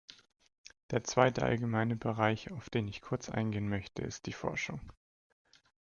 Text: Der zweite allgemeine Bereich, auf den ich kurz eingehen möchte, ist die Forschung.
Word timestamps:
Der 0.89 1.03
zweite 1.03 1.43
allgemeine 1.43 1.95
Bereich, 1.95 2.49
auf 2.49 2.71
den 2.71 2.87
ich 2.87 3.01
kurz 3.03 3.29
eingehen 3.29 3.69
möchte, 3.69 4.01
ist 4.01 4.25
die 4.25 4.33
Forschung. 4.33 4.81